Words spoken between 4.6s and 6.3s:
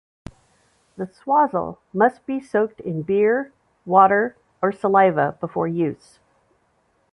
saliva before use.